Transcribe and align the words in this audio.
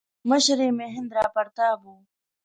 مشر 0.29 0.57
یې 0.65 0.71
مهیندراپراتاپ 0.79 1.79
و. 1.83 1.93